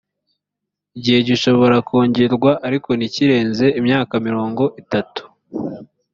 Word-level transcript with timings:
igihe 0.97 1.19
gishobora 1.29 1.75
kongerwa 1.87 2.51
ariko 2.67 2.89
ntikirenze 2.97 3.65
imyakamirongo 3.79 4.63
itatu 4.81 5.21